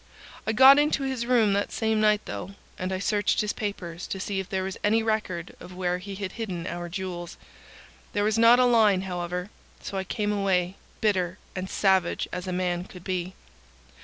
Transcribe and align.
I 0.47 0.51
got 0.51 0.79
into 0.79 1.03
his 1.03 1.27
room 1.27 1.53
that 1.53 1.71
same 1.71 2.01
night, 2.01 2.21
though, 2.25 2.55
and 2.79 2.91
I 2.91 2.97
searched 2.97 3.41
his 3.41 3.53
papers 3.53 4.07
to 4.07 4.19
see 4.19 4.39
if 4.39 4.49
there 4.49 4.63
was 4.63 4.75
any 4.83 5.03
record 5.03 5.55
of 5.59 5.75
where 5.75 5.99
he 5.99 6.15
had 6.15 6.31
hidden 6.31 6.65
our 6.65 6.89
jewels. 6.89 7.37
There 8.13 8.23
was 8.23 8.39
not 8.39 8.57
a 8.57 8.65
line, 8.65 9.01
however: 9.01 9.51
so 9.79 9.99
I 9.99 10.03
came 10.03 10.31
away, 10.31 10.75
bitter 11.01 11.37
and 11.55 11.69
savage 11.69 12.27
as 12.33 12.47
a 12.47 12.51
man 12.51 12.85
could 12.85 13.03
be. 13.03 13.35